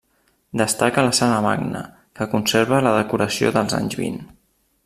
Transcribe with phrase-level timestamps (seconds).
[0.61, 1.83] Destaca la Sala Magna,
[2.19, 4.23] que conserva la decoració dels anys vint.